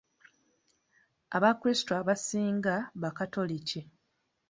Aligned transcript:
Abakrisito 1.35 1.91
abasinga 2.01 2.75
bakatoliki. 3.01 3.79